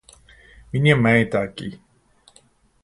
[0.73, 1.79] Minha mãe tá aqui